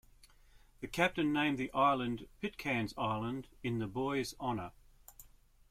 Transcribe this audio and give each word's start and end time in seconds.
The 0.79 0.87
captain 0.87 1.31
named 1.31 1.59
the 1.59 1.71
island 1.75 2.27
Pitcairn's 2.41 2.91
Island 2.97 3.47
in 3.61 3.77
the 3.77 3.85
boy's 3.85 4.33
honour. 4.39 4.71